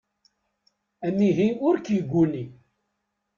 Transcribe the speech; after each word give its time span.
Amihi 1.07 1.47
ur 1.67 1.75
k-yegguni. 1.79 2.45